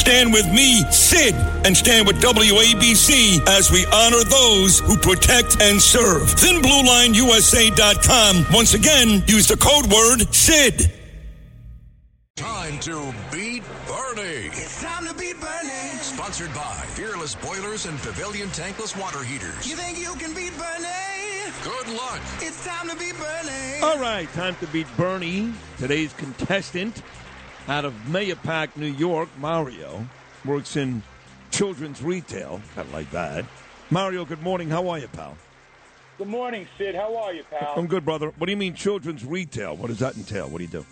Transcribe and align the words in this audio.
Stand 0.00 0.32
with 0.32 0.50
me, 0.50 0.80
Sid, 0.90 1.34
and 1.66 1.76
stand 1.76 2.06
with 2.06 2.22
WABC 2.22 3.46
as 3.46 3.70
we 3.70 3.84
honor 3.92 4.24
those 4.24 4.80
who 4.80 4.96
protect 4.96 5.60
and 5.60 5.78
serve. 5.78 6.22
ThinBlueLineUSA.com. 6.22 8.46
Once 8.50 8.72
again, 8.72 9.22
use 9.26 9.46
the 9.46 9.58
code 9.58 9.92
word 9.92 10.22
SID. 10.34 10.90
Time 12.34 12.80
to 12.80 13.12
beat 13.30 13.62
Bernie. 13.86 14.46
It's 14.46 14.80
time 14.82 15.06
to 15.06 15.12
beat 15.12 15.38
Bernie. 15.38 15.98
Sponsored 16.00 16.54
by 16.54 16.86
Peerless 16.96 17.34
Boilers 17.34 17.84
and 17.84 17.98
Pavilion 17.98 18.48
Tankless 18.48 18.98
Water 18.98 19.22
Heaters. 19.22 19.68
You 19.68 19.76
think 19.76 19.98
you 19.98 20.14
can 20.14 20.32
beat 20.34 20.56
Bernie? 20.56 20.86
Good 21.62 21.88
luck. 21.88 22.22
It's 22.40 22.64
time 22.64 22.88
to 22.88 22.96
beat 22.96 23.18
Bernie. 23.18 23.82
All 23.82 23.98
right, 23.98 24.26
time 24.32 24.56
to 24.60 24.66
beat 24.68 24.86
Bernie. 24.96 25.52
Today's 25.76 26.14
contestant 26.14 27.02
out 27.70 27.84
of 27.84 27.94
Mahopac, 28.08 28.76
New 28.76 28.86
York, 28.86 29.28
Mario, 29.38 30.04
works 30.44 30.76
in 30.76 31.04
children's 31.52 32.02
retail. 32.02 32.60
Kind 32.74 32.88
of 32.88 32.92
like 32.92 33.08
that. 33.12 33.44
Mario, 33.90 34.24
good 34.24 34.42
morning. 34.42 34.68
How 34.68 34.88
are 34.88 34.98
you, 34.98 35.06
pal? 35.06 35.36
Good 36.18 36.26
morning, 36.26 36.66
Sid. 36.76 36.96
How 36.96 37.16
are 37.16 37.32
you, 37.32 37.44
pal? 37.48 37.74
I'm 37.76 37.86
good, 37.86 38.04
brother. 38.04 38.32
What 38.36 38.46
do 38.46 38.50
you 38.50 38.56
mean 38.56 38.74
children's 38.74 39.24
retail? 39.24 39.76
What 39.76 39.86
does 39.86 40.00
that 40.00 40.16
entail? 40.16 40.48
What 40.48 40.58
do 40.58 40.64
you 40.64 40.70
do? 40.70 40.86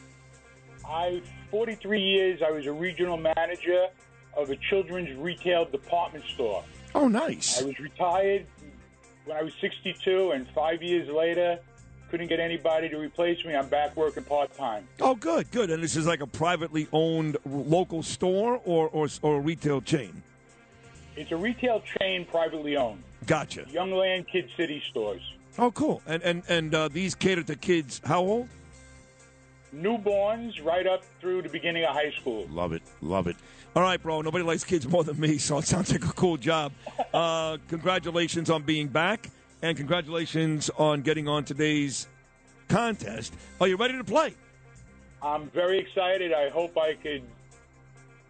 I 0.88 1.20
43 1.50 2.00
years. 2.00 2.42
I 2.46 2.52
was 2.52 2.66
a 2.66 2.72
regional 2.72 3.16
manager 3.16 3.88
of 4.36 4.50
a 4.50 4.56
children's 4.70 5.18
retail 5.18 5.64
department 5.64 6.24
store. 6.34 6.62
Oh, 6.94 7.08
nice. 7.08 7.60
I 7.60 7.64
was 7.64 7.78
retired 7.80 8.46
when 9.24 9.36
I 9.36 9.42
was 9.42 9.52
62, 9.60 10.30
and 10.30 10.46
five 10.54 10.80
years 10.80 11.08
later, 11.08 11.58
couldn't 12.10 12.28
get 12.28 12.40
anybody 12.40 12.88
to 12.88 12.96
replace 12.96 13.44
me. 13.44 13.54
I'm 13.54 13.68
back 13.68 13.96
working 13.96 14.24
part 14.24 14.56
time. 14.56 14.88
Oh, 15.00 15.14
good, 15.14 15.50
good. 15.50 15.70
And 15.70 15.82
this 15.82 15.96
is 15.96 16.06
like 16.06 16.20
a 16.20 16.26
privately 16.26 16.88
owned 16.92 17.36
local 17.44 18.02
store 18.02 18.60
or, 18.64 18.88
or, 18.88 19.08
or 19.22 19.36
a 19.36 19.40
retail 19.40 19.80
chain? 19.80 20.22
It's 21.16 21.32
a 21.32 21.36
retail 21.36 21.82
chain, 21.98 22.24
privately 22.24 22.76
owned. 22.76 23.02
Gotcha. 23.26 23.62
Youngland 23.64 24.28
Kid 24.28 24.48
City 24.56 24.82
stores. 24.88 25.20
Oh, 25.58 25.72
cool. 25.72 26.00
And 26.06 26.22
and 26.22 26.42
and 26.48 26.74
uh, 26.74 26.88
these 26.88 27.16
cater 27.16 27.42
to 27.42 27.56
kids 27.56 28.00
how 28.04 28.20
old? 28.20 28.48
Newborns 29.74 30.64
right 30.64 30.86
up 30.86 31.02
through 31.20 31.42
the 31.42 31.48
beginning 31.48 31.84
of 31.84 31.90
high 31.90 32.12
school. 32.20 32.46
Love 32.50 32.72
it, 32.72 32.82
love 33.02 33.26
it. 33.26 33.36
All 33.76 33.82
right, 33.82 34.02
bro. 34.02 34.22
Nobody 34.22 34.44
likes 34.44 34.64
kids 34.64 34.88
more 34.88 35.04
than 35.04 35.18
me, 35.20 35.36
so 35.36 35.58
it 35.58 35.66
sounds 35.66 35.92
like 35.92 36.04
a 36.04 36.12
cool 36.12 36.36
job. 36.36 36.72
Uh, 37.12 37.58
congratulations 37.68 38.48
on 38.48 38.62
being 38.62 38.88
back, 38.88 39.28
and 39.62 39.76
congratulations 39.76 40.70
on 40.76 41.02
getting 41.02 41.28
on 41.28 41.44
today's 41.44 42.06
contest. 42.68 43.34
Are 43.60 43.68
you 43.68 43.76
ready 43.76 43.96
to 43.96 44.04
play? 44.04 44.34
I'm 45.22 45.50
very 45.50 45.78
excited. 45.78 46.32
I 46.32 46.48
hope 46.50 46.76
I 46.78 46.94
could 46.94 47.22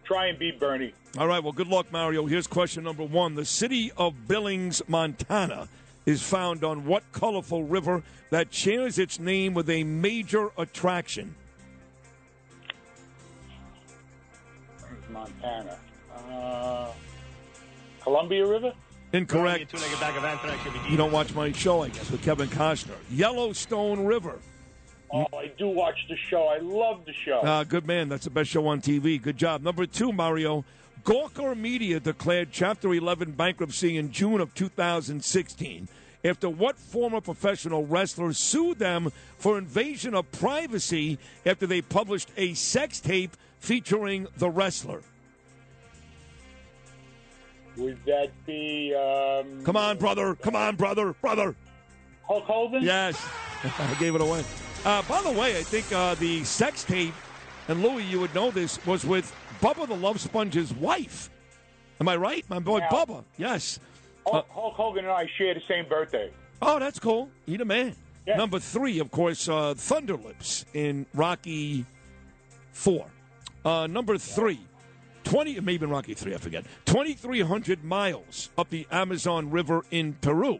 try 0.03 0.27
and 0.27 0.39
beat 0.39 0.59
Bernie. 0.59 0.93
All 1.17 1.27
right. 1.27 1.43
Well, 1.43 1.53
good 1.53 1.67
luck, 1.67 1.91
Mario. 1.91 2.25
Here's 2.25 2.47
question 2.47 2.83
number 2.83 3.03
one: 3.03 3.35
The 3.35 3.45
city 3.45 3.91
of 3.97 4.27
Billings, 4.27 4.81
Montana, 4.87 5.67
is 6.05 6.23
found 6.23 6.63
on 6.63 6.85
what 6.85 7.03
colorful 7.11 7.63
river 7.63 8.03
that 8.31 8.53
shares 8.53 8.97
its 8.97 9.19
name 9.19 9.53
with 9.53 9.69
a 9.69 9.83
major 9.83 10.49
attraction? 10.57 11.35
Montana. 15.11 15.77
Uh, 16.31 16.91
Columbia 18.01 18.45
River? 18.45 18.73
Incorrect. 19.11 19.73
You 20.89 20.97
don't 20.97 21.11
watch 21.11 21.33
my 21.33 21.51
show, 21.51 21.81
I 21.83 21.89
guess, 21.89 22.11
with 22.11 22.21
Kevin 22.21 22.47
Costner. 22.49 22.95
Yellowstone 23.09 24.05
River. 24.05 24.39
Oh, 25.11 25.25
I 25.35 25.51
do 25.57 25.67
watch 25.67 26.05
the 26.07 26.15
show. 26.15 26.43
I 26.43 26.59
love 26.59 27.05
the 27.05 27.13
show. 27.13 27.39
Uh, 27.39 27.63
good 27.63 27.87
man. 27.87 28.09
That's 28.09 28.25
the 28.25 28.29
best 28.29 28.51
show 28.51 28.67
on 28.67 28.81
TV. 28.81 29.19
Good 29.19 29.37
job. 29.37 29.63
Number 29.63 29.87
two, 29.87 30.13
Mario. 30.13 30.63
Gawker 31.03 31.57
Media 31.57 31.99
declared 31.99 32.49
Chapter 32.51 32.93
11 32.93 33.31
bankruptcy 33.31 33.97
in 33.97 34.11
June 34.11 34.41
of 34.41 34.53
2016 34.53 35.87
after 36.23 36.49
what 36.49 36.77
former 36.77 37.21
professional 37.21 37.85
wrestler 37.85 38.33
sued 38.33 38.77
them 38.77 39.11
for 39.37 39.57
invasion 39.57 40.13
of 40.13 40.31
privacy 40.31 41.17
after 41.45 41.65
they 41.65 41.81
published 41.81 42.29
a 42.37 42.53
sex 42.53 42.99
tape 42.99 43.35
featuring 43.59 44.27
the 44.37 44.49
wrestler. 44.49 45.01
Would 47.77 48.03
that 48.05 48.31
be 48.45 48.93
um, 48.95 49.63
Come 49.63 49.77
on, 49.77 49.97
brother. 49.97 50.35
Come 50.35 50.55
on, 50.55 50.75
brother. 50.75 51.13
Brother. 51.21 51.55
Hulk 52.23 52.43
Hogan? 52.43 52.83
Yes. 52.83 53.23
I 53.63 53.95
gave 53.99 54.15
it 54.15 54.21
away. 54.21 54.43
Uh, 54.85 55.01
by 55.03 55.21
the 55.21 55.31
way, 55.31 55.57
I 55.57 55.63
think 55.63 55.91
uh, 55.91 56.15
the 56.15 56.43
sex 56.43 56.83
tape, 56.83 57.13
and 57.67 57.81
Louis, 57.81 58.03
you 58.03 58.19
would 58.19 58.33
know 58.33 58.51
this, 58.51 58.83
was 58.85 59.05
with 59.05 59.33
Bubba 59.61 59.87
the 59.87 59.95
Love 59.95 60.19
Sponge's 60.19 60.73
wife. 60.73 61.29
Am 61.99 62.07
I 62.07 62.15
right? 62.15 62.45
My 62.49 62.59
boy 62.59 62.79
Yeah. 62.79 62.89
Bubba. 62.89 63.23
Yes. 63.37 63.79
Hulk, 64.25 64.47
Hulk 64.49 64.73
Hogan 64.75 65.05
and 65.05 65.13
I 65.13 65.29
share 65.37 65.53
the 65.53 65.61
same 65.67 65.87
birthday. 65.87 66.31
Oh, 66.61 66.79
that's 66.79 66.99
cool. 66.99 67.29
He 67.45 67.57
the 67.57 67.65
man. 67.65 67.95
Yeah. 68.25 68.37
Number 68.37 68.59
three, 68.59 68.99
of 68.99 69.11
course, 69.11 69.49
uh, 69.49 69.73
Thunderlips 69.75 70.65
in 70.73 71.05
Rocky 71.13 71.85
Four. 72.71 73.05
Uh, 73.65 73.87
number 73.87 74.17
three, 74.17 74.59
20, 75.23 75.59
maybe 75.61 75.85
in 75.85 75.89
Rocky 75.89 76.13
Three, 76.13 76.33
I 76.33 76.37
forget. 76.37 76.65
2,300 76.85 77.83
miles 77.83 78.49
up 78.57 78.69
the 78.69 78.87
Amazon 78.91 79.51
River 79.51 79.85
in 79.91 80.13
Peru. 80.13 80.59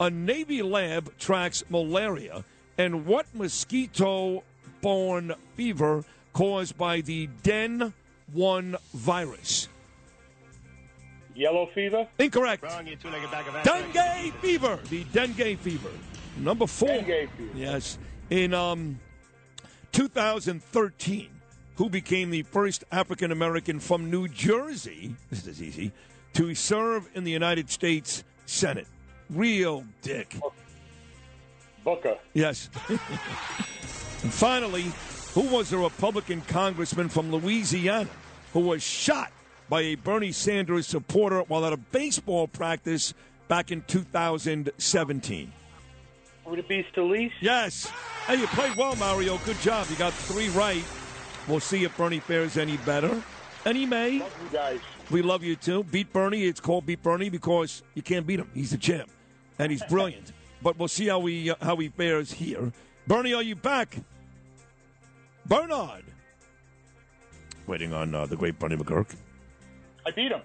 A 0.00 0.10
Navy 0.10 0.62
lab 0.62 1.16
tracks 1.18 1.62
malaria 1.68 2.44
and 2.78 3.06
what 3.06 3.26
mosquito 3.34 4.42
borne 4.80 5.32
fever 5.54 6.04
caused 6.32 6.76
by 6.76 7.00
the 7.00 7.28
Den 7.42 7.92
1 8.32 8.76
virus. 8.92 9.68
Yellow 11.34 11.66
fever? 11.74 12.06
Incorrect. 12.18 12.62
Dengue 12.62 14.34
fever. 14.34 14.78
The 14.88 15.04
dengue 15.04 15.58
fever. 15.58 15.90
Number 16.38 16.66
four. 16.66 16.88
Dengue 16.88 17.28
fever. 17.36 17.50
Yes. 17.56 17.98
In 18.30 18.54
um, 18.54 19.00
2013, 19.92 21.28
who 21.76 21.88
became 21.88 22.30
the 22.30 22.42
first 22.42 22.84
African 22.92 23.32
American 23.32 23.80
from 23.80 24.10
New 24.10 24.28
Jersey, 24.28 25.14
this 25.30 25.46
is 25.46 25.62
easy, 25.62 25.92
to 26.34 26.54
serve 26.54 27.08
in 27.14 27.24
the 27.24 27.30
United 27.30 27.70
States 27.70 28.24
Senate? 28.46 28.86
Real 29.30 29.84
dick. 30.02 30.36
Booker. 31.82 32.16
Yes. 32.32 32.70
and 32.88 32.98
finally, 34.32 34.84
who 35.34 35.42
was 35.42 35.72
a 35.72 35.78
Republican 35.78 36.40
congressman 36.42 37.08
from 37.08 37.30
Louisiana 37.30 38.08
who 38.52 38.60
was 38.60 38.82
shot 38.82 39.32
by 39.68 39.80
a 39.82 39.94
Bernie 39.96 40.32
Sanders 40.32 40.86
supporter 40.86 41.40
while 41.40 41.64
at 41.66 41.72
a 41.72 41.76
baseball 41.76 42.46
practice 42.46 43.14
back 43.48 43.72
in 43.72 43.82
2017? 43.82 45.52
Would 46.46 46.58
it 46.58 46.68
be 46.68 46.86
Scalise? 46.94 47.32
Yes. 47.40 47.90
Hey, 48.26 48.36
you 48.36 48.46
played 48.48 48.76
well, 48.76 48.96
Mario. 48.96 49.38
Good 49.38 49.58
job. 49.60 49.86
You 49.90 49.96
got 49.96 50.12
three 50.12 50.48
right. 50.50 50.84
We'll 51.48 51.60
see 51.60 51.84
if 51.84 51.96
Bernie 51.96 52.20
fares 52.20 52.56
any 52.56 52.76
better. 52.78 53.22
And 53.64 53.76
he 53.76 53.86
may. 53.86 54.18
Love 54.20 54.38
you 54.42 54.58
guys. 54.58 54.80
We 55.10 55.22
love 55.22 55.42
you 55.42 55.56
too. 55.56 55.84
Beat 55.84 56.12
Bernie. 56.12 56.44
It's 56.44 56.60
called 56.60 56.86
Beat 56.86 57.02
Bernie 57.02 57.28
because 57.28 57.82
you 57.94 58.02
can't 58.02 58.26
beat 58.26 58.40
him. 58.40 58.50
He's 58.54 58.70
the 58.70 58.78
champ, 58.78 59.10
and 59.58 59.70
he's 59.70 59.82
brilliant. 59.84 60.32
but 60.62 60.78
we'll 60.78 60.88
see 60.88 61.06
how 61.06 61.18
we 61.18 61.50
uh, 61.50 61.56
how 61.60 61.76
he 61.76 61.88
fares 61.88 62.32
here. 62.32 62.72
Bernie, 63.06 63.34
are 63.34 63.42
you 63.42 63.54
back? 63.54 63.96
Bernard. 65.46 66.04
Waiting 67.66 67.92
on 67.92 68.14
uh, 68.14 68.26
the 68.26 68.36
great 68.36 68.58
Bernie 68.58 68.76
McGuirk. 68.76 69.14
I 70.06 70.10
beat 70.10 70.32
him. 70.32 70.40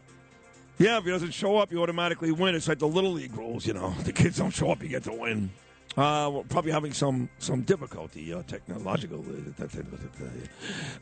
Yeah, 0.78 0.98
if 0.98 1.04
he 1.04 1.10
doesn't 1.10 1.32
show 1.32 1.58
up, 1.58 1.72
you 1.72 1.82
automatically 1.82 2.32
win. 2.32 2.56
It's 2.56 2.68
like 2.70 2.80
the 2.80 2.88
little 2.88 3.12
league 3.12 3.36
rules, 3.36 3.66
you 3.66 3.74
know. 3.74 3.94
The 4.04 4.14
kids 4.14 4.38
don't 4.38 4.52
show 4.52 4.72
up, 4.72 4.82
you 4.82 4.88
get 4.88 5.04
to 5.04 5.14
win. 5.14 5.50
Uh, 5.98 6.30
we're 6.32 6.44
probably 6.44 6.72
having 6.72 6.94
some 6.94 7.30
some 7.40 7.62
difficulty, 7.62 8.34
uh, 8.34 8.44
technological. 8.44 9.26
Uh, 9.60 9.64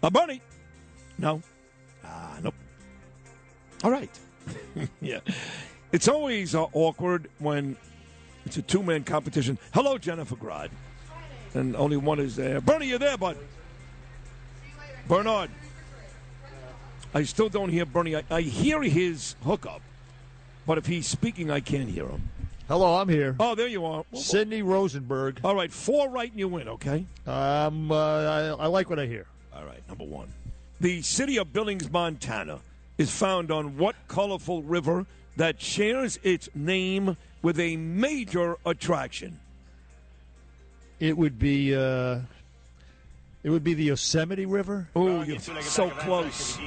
uh, 0.01 0.09
Bernie, 0.09 0.41
no, 1.17 1.41
ah, 2.05 2.37
nope. 2.41 2.55
All 3.83 3.91
right, 3.91 4.09
yeah. 5.01 5.19
It's 5.91 6.07
always 6.07 6.55
uh, 6.55 6.65
awkward 6.73 7.29
when 7.39 7.75
it's 8.45 8.57
a 8.57 8.61
two 8.61 8.81
man 8.81 9.03
competition. 9.03 9.59
Hello, 9.73 9.97
Jennifer 9.97 10.35
Grod, 10.35 10.69
and 11.53 11.75
only 11.75 11.97
one 11.97 12.19
is 12.19 12.35
there. 12.35 12.61
Bernie, 12.61 12.87
you're 12.87 12.99
there, 12.99 13.17
bud? 13.17 13.37
Bernard. 15.07 15.49
I 17.13 17.23
still 17.23 17.49
don't 17.49 17.69
hear 17.69 17.85
Bernie. 17.85 18.15
I, 18.15 18.23
I 18.29 18.41
hear 18.41 18.81
his 18.83 19.35
hookup, 19.43 19.81
but 20.65 20.77
if 20.77 20.85
he's 20.85 21.07
speaking, 21.07 21.51
I 21.51 21.59
can't 21.59 21.89
hear 21.89 22.05
him. 22.05 22.29
Hello, 22.67 22.95
I'm 22.97 23.07
here. 23.07 23.33
Oh, 23.39 23.55
there 23.55 23.67
you 23.67 23.85
are. 23.85 24.03
Well, 24.11 24.21
Sidney 24.21 24.61
Rosenberg. 24.61 25.39
All 25.41 25.55
right, 25.55 25.71
four 25.71 26.09
right 26.09 26.29
and 26.29 26.37
you 26.37 26.49
win, 26.49 26.67
okay? 26.67 27.05
Um, 27.25 27.89
uh, 27.89 27.95
I, 27.95 28.39
I 28.47 28.67
like 28.67 28.89
what 28.89 28.99
I 28.99 29.05
hear. 29.05 29.25
All 29.55 29.63
right, 29.63 29.81
number 29.87 30.03
one. 30.03 30.33
The 30.81 31.01
city 31.01 31.37
of 31.37 31.53
Billings, 31.53 31.89
Montana 31.89 32.59
is 32.97 33.09
found 33.09 33.51
on 33.51 33.77
what 33.77 33.95
colorful 34.09 34.63
river 34.63 35.05
that 35.37 35.61
shares 35.61 36.19
its 36.23 36.49
name 36.55 37.15
with 37.41 37.57
a 37.57 37.77
major 37.77 38.57
attraction? 38.65 39.39
It 40.99 41.17
would 41.17 41.39
be. 41.39 41.73
Uh, 41.73 42.19
it 43.43 43.49
would 43.49 43.63
be 43.63 43.73
the 43.73 43.85
Yosemite 43.85 44.45
River. 44.45 44.89
Oh, 44.95 45.21
you're 45.23 45.39
so 45.39 45.89
close. 45.89 46.57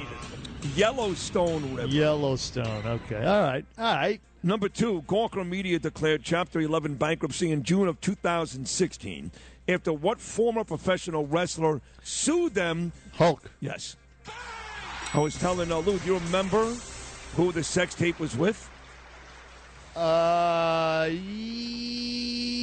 Yellowstone 0.75 1.75
River. 1.75 1.87
Yellowstone. 1.87 2.85
Okay. 2.85 3.25
All 3.25 3.43
right. 3.43 3.65
All 3.77 3.95
right. 3.95 4.21
Number 4.43 4.69
two, 4.69 5.03
Gawker 5.03 5.47
Media 5.47 5.77
declared 5.77 6.23
Chapter 6.23 6.59
11 6.61 6.95
bankruptcy 6.95 7.51
in 7.51 7.63
June 7.63 7.87
of 7.87 8.01
2016 8.01 9.31
after 9.67 9.93
what 9.93 10.19
former 10.19 10.63
professional 10.63 11.27
wrestler 11.27 11.81
sued 12.03 12.55
them? 12.55 12.91
Hulk. 13.13 13.51
Yes. 13.59 13.95
I 15.13 15.19
was 15.19 15.37
telling 15.37 15.71
uh, 15.71 15.77
Lou, 15.79 15.99
do 15.99 16.05
you 16.05 16.17
remember 16.17 16.73
who 17.35 17.51
the 17.51 17.63
sex 17.63 17.93
tape 17.93 18.19
was 18.19 18.35
with? 18.35 18.69
Uh, 19.95 21.09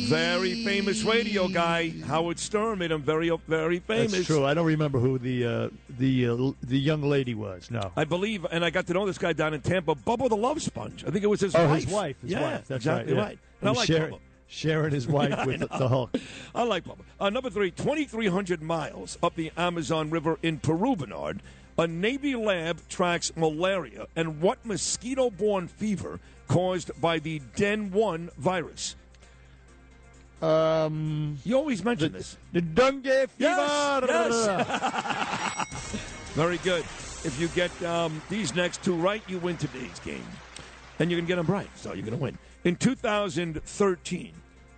Very 0.09 0.65
famous 0.65 1.03
radio 1.05 1.49
guy, 1.49 1.93
Howard 2.07 2.39
Stern, 2.39 2.79
made 2.79 2.91
him 2.91 3.03
very, 3.03 3.31
very 3.47 3.79
famous. 3.81 4.13
That's 4.13 4.27
true. 4.27 4.47
I 4.47 4.55
don't 4.55 4.67
remember 4.67 4.99
who 4.99 5.19
the 5.19 5.45
uh, 5.45 5.69
the 5.99 6.29
uh, 6.29 6.53
the 6.63 6.79
young 6.79 7.03
lady 7.03 7.35
was. 7.35 7.71
No. 7.71 7.93
I 7.95 8.05
believe, 8.05 8.47
and 8.51 8.65
I 8.65 8.71
got 8.71 8.87
to 8.87 8.95
know 8.95 9.05
this 9.05 9.19
guy 9.19 9.35
down 9.35 9.53
in 9.53 9.61
Tampa, 9.61 9.95
Bubba 9.95 10.31
the 10.31 10.37
Love 10.37 10.63
Sponge. 10.63 11.05
I 11.07 11.11
think 11.11 11.25
it 11.25 11.29
was 11.29 11.41
his 11.41 11.55
oh, 11.55 11.69
wife. 11.69 11.85
his 11.85 11.93
wife. 11.93 12.17
His 12.23 12.31
yeah, 12.31 12.41
wife. 12.41 12.69
That's 12.69 12.87
exactly 12.87 13.13
right. 13.13 13.19
yeah. 13.19 13.25
right. 13.25 13.39
And 13.61 13.69
I 13.69 13.73
like 13.73 13.87
sharing, 13.87 14.15
Bubba. 14.15 14.21
sharing 14.47 14.93
his 14.95 15.07
wife 15.07 15.31
Yeah, 15.31 15.45
with 15.47 15.61
the, 15.61 15.67
the 15.67 15.89
Hulk. 15.89 16.17
I 16.55 16.63
like 16.63 16.85
Bubba. 16.85 17.01
Uh, 17.21 17.29
number 17.29 17.51
three, 17.51 17.71
2,300 17.71 18.63
miles 18.63 19.19
up 19.23 19.35
the 19.35 19.53
Amazon 19.59 20.09
River 20.09 20.39
in 20.43 20.59
Peru, 20.59 20.97
Bernard, 20.97 21.43
a 21.77 21.87
Navy 21.87 22.35
lab 22.35 22.81
tracks 22.89 23.31
malaria 23.37 24.07
and 24.17 24.41
what 24.41 24.65
mosquito 24.65 25.29
borne 25.29 25.69
fever 25.69 26.19
caused 26.49 26.99
by 26.99 27.19
the 27.19 27.43
Den 27.57 27.91
1 27.91 28.31
virus. 28.39 28.97
Um, 30.43 31.39
You 31.45 31.57
always 31.57 31.85
mention 31.85 32.13
this. 32.13 32.37
the 32.53 32.61
dengue 32.61 33.05
fever. 33.05 33.29
Yes, 33.39 34.47
Very 36.35 36.59
good. 36.59 36.83
If 37.25 37.37
you 37.41 37.49
get 37.49 37.71
um, 37.83 38.23
these 38.29 38.55
next 38.55 38.85
two 38.85 38.95
right, 38.95 39.23
you 39.27 39.39
win 39.39 39.57
today's 39.57 39.99
game. 40.01 40.25
And 41.01 41.11
you 41.11 41.17
can 41.17 41.27
get 41.27 41.37
them 41.37 41.47
right, 41.47 41.69
so 41.77 41.93
you're 41.93 42.05
going 42.05 42.17
to 42.17 42.23
win. 42.23 42.39
In 42.65 42.77
2013, 42.77 44.33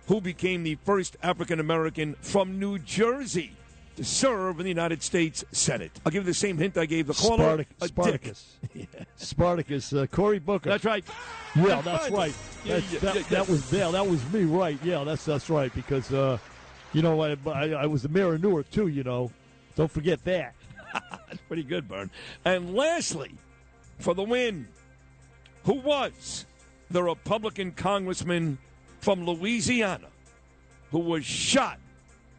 who 0.07 0.21
became 0.21 0.63
the 0.63 0.75
first 0.83 1.17
African 1.21 1.59
American 1.59 2.15
from 2.21 2.59
New 2.59 2.79
Jersey 2.79 3.53
to 3.95 4.03
serve 4.03 4.59
in 4.59 4.63
the 4.63 4.69
United 4.69 5.03
States 5.03 5.43
Senate? 5.51 5.91
I'll 6.05 6.11
give 6.11 6.23
you 6.23 6.27
the 6.27 6.33
same 6.33 6.57
hint 6.57 6.77
I 6.77 6.85
gave 6.85 7.07
the 7.07 7.13
caller. 7.13 7.57
Spartac- 7.57 7.59
a 7.59 7.87
dick. 7.87 7.89
Spartacus. 7.89 8.57
Spartacus. 9.17 9.93
Uh, 9.93 10.05
Cory 10.07 10.39
Booker. 10.39 10.69
That's 10.69 10.85
right. 10.85 11.03
Yeah, 11.55 11.81
that's 11.81 12.09
right. 12.09 12.33
Yeah, 12.63 12.75
That's- 12.79 12.93
yeah, 12.93 12.99
that, 12.99 13.15
yeah, 13.15 13.21
that 13.29 13.49
was 13.49 13.73
yeah, 13.73 13.91
that 13.91 14.07
was 14.07 14.33
me, 14.33 14.43
right? 14.43 14.77
Yeah, 14.83 15.03
that's 15.03 15.25
that's 15.25 15.49
right. 15.49 15.73
Because 15.73 16.11
uh, 16.13 16.37
you 16.93 17.01
know, 17.01 17.21
I, 17.21 17.37
I, 17.47 17.69
I 17.71 17.85
was 17.85 18.03
the 18.03 18.09
mayor 18.09 18.33
of 18.33 18.41
Newark 18.43 18.69
too. 18.71 18.87
You 18.87 19.03
know, 19.03 19.31
don't 19.75 19.91
forget 19.91 20.23
that. 20.25 20.55
That's 20.93 21.41
pretty 21.47 21.63
good, 21.63 21.87
Bern. 21.87 22.11
And 22.43 22.75
lastly, 22.75 23.31
for 23.99 24.13
the 24.13 24.23
win, 24.23 24.67
who 25.63 25.75
was 25.75 26.45
the 26.89 27.01
Republican 27.01 27.71
congressman 27.71 28.57
from 28.99 29.25
Louisiana 29.25 30.07
who 30.91 30.99
was 30.99 31.25
shot 31.25 31.79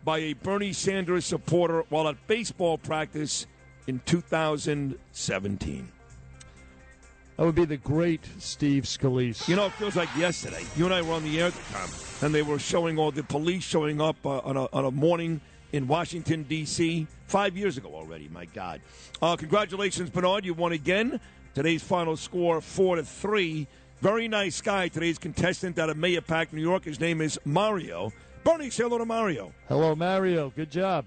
by 0.04 0.18
a 0.18 0.32
Bernie 0.34 0.72
Sanders 0.72 1.24
supporter 1.24 1.84
while 1.88 2.08
at 2.08 2.26
baseball 2.26 2.78
practice 2.78 3.46
in 3.86 4.00
2017? 4.06 5.88
That 7.36 7.46
would 7.46 7.54
be 7.54 7.64
the 7.64 7.76
great 7.76 8.26
Steve 8.38 8.84
Scalise. 8.84 9.48
You 9.48 9.56
know, 9.56 9.66
it 9.66 9.72
feels 9.72 9.96
like 9.96 10.14
yesterday. 10.16 10.62
You 10.76 10.84
and 10.84 10.94
I 10.94 11.02
were 11.02 11.14
on 11.14 11.24
the 11.24 11.40
air 11.40 11.46
at 11.46 11.54
the 11.54 11.72
time, 11.72 11.88
and 12.20 12.34
they 12.34 12.42
were 12.42 12.58
showing 12.58 12.98
all 12.98 13.10
the 13.10 13.22
police 13.22 13.64
showing 13.64 14.00
up 14.00 14.16
uh, 14.24 14.38
on, 14.40 14.56
a, 14.56 14.68
on 14.72 14.84
a 14.84 14.90
morning 14.90 15.40
in 15.72 15.88
Washington, 15.88 16.42
D.C., 16.44 17.06
five 17.26 17.56
years 17.56 17.78
ago 17.78 17.88
already. 17.94 18.28
My 18.28 18.44
God. 18.44 18.82
Uh, 19.22 19.36
congratulations, 19.36 20.10
Bernard. 20.10 20.44
You 20.44 20.52
won 20.54 20.72
again. 20.72 21.18
Today's 21.54 21.82
final 21.82 22.16
score, 22.16 22.60
4 22.60 22.96
to 22.96 23.04
3. 23.04 23.66
Very 24.00 24.28
nice 24.28 24.60
guy, 24.60 24.88
today's 24.88 25.18
contestant 25.18 25.78
out 25.78 25.88
of 25.88 25.96
Mahopac, 25.96 26.52
New 26.52 26.60
York. 26.60 26.84
His 26.84 26.98
name 26.98 27.20
is 27.20 27.38
Mario. 27.44 28.12
Bernie, 28.44 28.70
say 28.70 28.82
hello 28.82 28.98
to 28.98 29.06
Mario. 29.06 29.52
Hello, 29.68 29.94
Mario. 29.94 30.50
Good 30.50 30.70
job. 30.70 31.06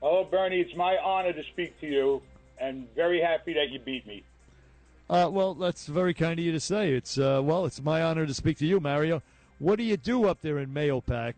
Hello, 0.00 0.24
Bernie. 0.24 0.60
It's 0.60 0.74
my 0.76 0.96
honor 0.96 1.32
to 1.32 1.42
speak 1.52 1.78
to 1.80 1.86
you, 1.86 2.22
and 2.58 2.86
very 2.94 3.20
happy 3.20 3.52
that 3.52 3.70
you 3.70 3.78
beat 3.78 4.06
me. 4.06 4.22
Uh, 5.10 5.28
well, 5.30 5.54
that's 5.54 5.86
very 5.86 6.14
kind 6.14 6.38
of 6.38 6.44
you 6.44 6.52
to 6.52 6.60
say. 6.60 6.92
It's 6.92 7.18
uh, 7.18 7.40
well, 7.44 7.66
it's 7.66 7.82
my 7.82 8.02
honor 8.02 8.26
to 8.26 8.32
speak 8.32 8.58
to 8.58 8.66
you, 8.66 8.80
Mario. 8.80 9.22
What 9.58 9.76
do 9.76 9.82
you 9.82 9.96
do 9.96 10.26
up 10.26 10.40
there 10.40 10.58
in 10.58 10.70
Mahopac? 10.70 11.34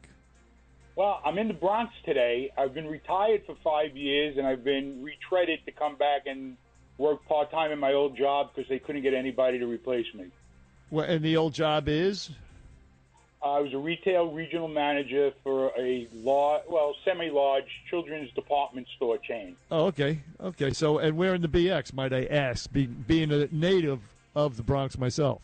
Well, 0.94 1.20
I'm 1.24 1.38
in 1.38 1.48
the 1.48 1.54
Bronx 1.54 1.92
today. 2.04 2.52
I've 2.58 2.74
been 2.74 2.86
retired 2.86 3.42
for 3.46 3.56
five 3.64 3.96
years, 3.96 4.36
and 4.36 4.46
I've 4.46 4.62
been 4.62 5.04
retreaded 5.04 5.64
to 5.64 5.72
come 5.72 5.96
back 5.96 6.26
and 6.26 6.56
work 6.98 7.24
part 7.26 7.50
time 7.50 7.72
in 7.72 7.78
my 7.78 7.94
old 7.94 8.16
job 8.16 8.50
because 8.54 8.68
they 8.68 8.78
couldn't 8.78 9.02
get 9.02 9.14
anybody 9.14 9.58
to 9.58 9.66
replace 9.66 10.06
me. 10.14 10.26
Well, 10.90 11.06
and 11.06 11.24
the 11.24 11.36
old 11.36 11.54
job 11.54 11.88
is 11.88 12.30
I 13.42 13.58
was 13.60 13.72
a 13.72 13.78
retail 13.78 14.31
regional 14.31 14.69
manager 14.69 15.32
for 15.42 15.72
a 15.78 16.06
large, 16.12 16.62
well, 16.69 16.94
semi-large 17.04 17.64
children's 17.88 18.31
department 18.32 18.87
store 18.96 19.16
chain. 19.16 19.56
oh, 19.70 19.87
okay, 19.87 20.20
okay. 20.42 20.70
So, 20.72 20.98
and 20.98 21.16
where 21.16 21.34
in 21.34 21.40
the 21.40 21.48
BX, 21.48 21.94
might 21.94 22.12
I 22.12 22.26
ask, 22.26 22.70
be, 22.70 22.87
being 22.87 23.32
a 23.32 23.48
native 23.50 24.00
of 24.34 24.58
the 24.58 24.62
Bronx 24.62 24.98
myself? 24.98 25.40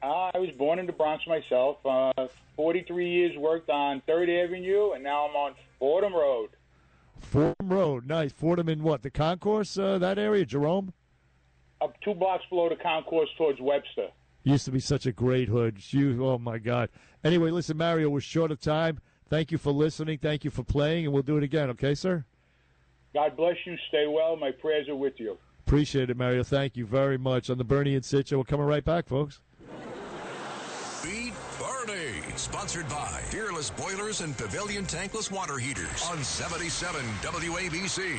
Uh, 0.00 0.30
I 0.32 0.38
was 0.38 0.50
born 0.50 0.78
in 0.78 0.86
the 0.86 0.92
Bronx 0.92 1.26
myself. 1.26 1.78
Uh, 1.84 2.28
43 2.56 3.08
years 3.08 3.36
worked 3.36 3.68
on 3.68 4.00
Third 4.06 4.30
Avenue, 4.30 4.92
and 4.92 5.02
now 5.02 5.28
I'm 5.28 5.34
on 5.34 5.54
Fordham 5.80 6.14
Road. 6.14 6.50
Fordham 7.20 7.68
Road, 7.68 8.06
nice. 8.06 8.32
Fordham 8.32 8.68
in 8.68 8.82
what? 8.82 9.02
The 9.02 9.10
concourse, 9.10 9.76
uh, 9.76 9.98
that 9.98 10.18
area, 10.18 10.44
Jerome. 10.44 10.92
Up 11.80 12.00
two 12.00 12.14
blocks 12.14 12.44
below 12.48 12.68
the 12.68 12.76
concourse 12.76 13.28
towards 13.36 13.60
Webster. 13.60 14.08
Used 14.44 14.64
to 14.64 14.70
be 14.70 14.80
such 14.80 15.06
a 15.06 15.12
great 15.12 15.48
hood. 15.48 15.78
You, 15.92 16.26
oh 16.26 16.38
my 16.38 16.58
God. 16.58 16.88
Anyway, 17.22 17.50
listen, 17.50 17.76
Mario, 17.76 18.08
we're 18.08 18.20
short 18.20 18.50
of 18.50 18.60
time. 18.60 19.00
Thank 19.28 19.52
you 19.52 19.58
for 19.58 19.72
listening. 19.72 20.18
Thank 20.18 20.44
you 20.44 20.50
for 20.50 20.64
playing, 20.64 21.04
and 21.04 21.14
we'll 21.14 21.22
do 21.22 21.36
it 21.36 21.44
again. 21.44 21.70
Okay, 21.70 21.94
sir. 21.94 22.24
God 23.14 23.36
bless 23.36 23.56
you. 23.64 23.76
Stay 23.88 24.06
well. 24.06 24.36
My 24.36 24.50
prayers 24.50 24.88
are 24.88 24.96
with 24.96 25.14
you. 25.18 25.38
Appreciate 25.66 26.10
it, 26.10 26.16
Mario. 26.16 26.42
Thank 26.42 26.76
you 26.76 26.86
very 26.86 27.18
much. 27.18 27.48
On 27.48 27.56
the 27.56 27.64
Bernie 27.64 27.94
and 27.94 28.04
Sid 28.04 28.28
show, 28.28 28.38
we're 28.38 28.44
coming 28.44 28.66
right 28.66 28.84
back, 28.84 29.06
folks. 29.06 29.40
Beat 31.02 31.32
Bernie. 31.58 32.22
Sponsored 32.36 32.88
by 32.88 33.22
Peerless 33.30 33.70
Boilers 33.70 34.20
and 34.20 34.36
Pavilion 34.36 34.84
Tankless 34.84 35.30
Water 35.30 35.58
Heaters 35.58 36.02
on 36.10 36.22
77 36.22 37.00
WABC. 37.22 38.18